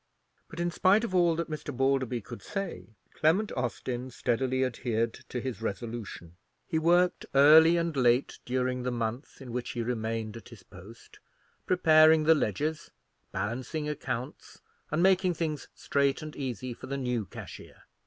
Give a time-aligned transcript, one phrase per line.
[0.49, 1.71] But, in spite of all that Mr.
[1.71, 6.37] Balderby could say, Clement Austin steadily adhered to his resolution.
[6.67, 11.19] He worked early and late during the month in which he remained at his post,
[11.67, 12.89] preparing the ledgers,
[13.31, 17.83] balancing accounts, and making things straight and easy for the new cashier.